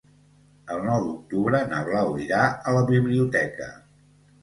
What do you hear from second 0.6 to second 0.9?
El